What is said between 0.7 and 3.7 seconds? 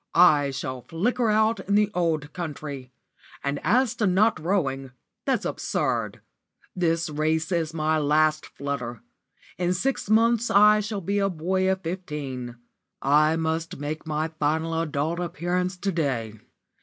flicker out in the old country. And